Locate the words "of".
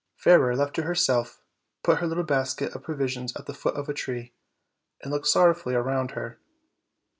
2.73-2.81, 3.75-3.87